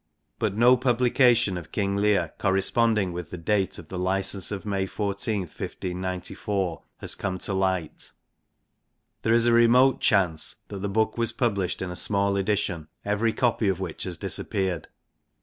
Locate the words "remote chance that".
9.53-10.79